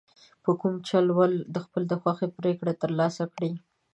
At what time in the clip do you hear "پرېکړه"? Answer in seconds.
2.39-2.73